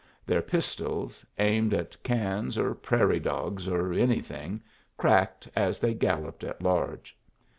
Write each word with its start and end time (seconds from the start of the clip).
Their 0.25 0.41
pistols, 0.41 1.23
aimed 1.37 1.75
at 1.75 1.95
cans 2.01 2.57
or 2.57 2.73
prairie 2.73 3.19
dogs 3.19 3.67
or 3.67 3.93
anything, 3.93 4.63
cracked 4.97 5.47
as 5.55 5.77
they 5.77 5.93
galloped 5.93 6.43
at 6.43 6.59
large. 6.63 7.15